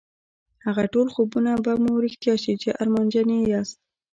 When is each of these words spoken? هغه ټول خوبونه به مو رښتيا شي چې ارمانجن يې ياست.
هغه 0.65 0.83
ټول 0.93 1.07
خوبونه 1.15 1.51
به 1.65 1.73
مو 1.83 1.93
رښتيا 2.05 2.35
شي 2.43 2.53
چې 2.61 2.69
ارمانجن 2.81 3.27
يې 3.35 3.39
ياست. 3.51 3.77